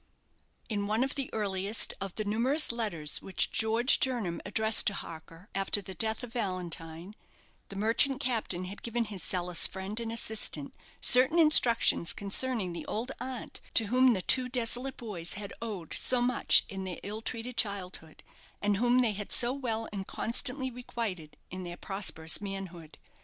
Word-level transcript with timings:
In 0.67 0.87
one 0.87 1.03
of 1.03 1.13
the 1.13 1.29
earliest 1.31 1.93
of 2.01 2.15
the 2.15 2.25
numerous 2.25 2.71
letters 2.71 3.21
which 3.21 3.51
George 3.51 3.99
Jernam 3.99 4.41
addressed 4.47 4.87
to 4.87 4.95
Harker, 4.95 5.47
after 5.53 5.79
the 5.79 5.93
death 5.93 6.23
of 6.23 6.33
Valentine, 6.33 7.15
the 7.69 7.75
merchant 7.75 8.19
captain 8.19 8.65
had 8.65 8.81
given 8.81 9.05
his 9.05 9.21
zealous 9.21 9.67
friend 9.67 9.99
and 9.99 10.11
assistant 10.11 10.73
certain 11.01 11.37
instructions 11.37 12.13
concerning 12.13 12.73
the 12.73 12.87
old 12.87 13.11
aunt 13.19 13.61
to 13.75 13.85
whom 13.93 14.13
the 14.13 14.23
two 14.23 14.49
desolate 14.49 14.97
boys 14.97 15.33
had 15.33 15.53
owed 15.61 15.93
so 15.93 16.19
much 16.19 16.65
in 16.67 16.83
their 16.83 16.99
ill 17.03 17.21
treated 17.21 17.55
childhood, 17.55 18.23
and 18.59 18.77
whom 18.77 19.01
they 19.01 19.11
had 19.13 19.31
so 19.31 19.53
well 19.53 19.87
and 19.93 20.07
constantly 20.07 20.71
requited 20.71 21.37
in 21.51 21.61
their 21.63 21.77
prosperous 21.77 22.41
manhood. 22.41 22.97